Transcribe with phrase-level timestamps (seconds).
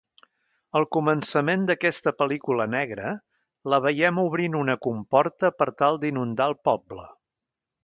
[0.77, 3.11] Al començament d'aquesta pel·lícula negra,
[3.75, 7.07] la veiem obrint una comporta per tal d'inundar el poble.